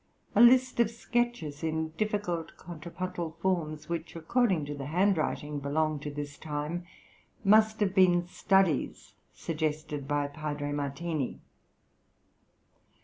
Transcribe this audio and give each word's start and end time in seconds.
A 0.33 0.41
list 0.41 0.79
of 0.79 0.89
sketches 0.89 1.61
in 1.63 1.89
difficult 1.89 2.57
contrapuntal 2.57 3.37
forms, 3.39 3.87
which 3.87 4.15
according 4.15 4.65
to 4.65 4.73
the 4.73 4.87
handwriting 4.87 5.59
belong 5.59 5.99
to 5.99 6.09
this 6.09 6.39
time, 6.39 6.87
must 7.43 7.79
have 7.81 7.93
been 7.93 8.25
studies 8.27 9.13
suggested 9.31 10.07
by 10.07 10.25
Padre 10.25 10.71
Martini. 10.71 11.39